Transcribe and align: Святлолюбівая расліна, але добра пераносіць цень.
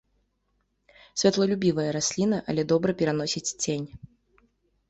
Святлолюбівая 1.21 1.87
расліна, 1.97 2.37
але 2.55 2.61
добра 2.73 2.91
пераносіць 3.03 3.47
цень. 3.63 3.85